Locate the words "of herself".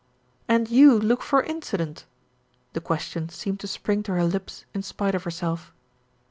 5.13-5.75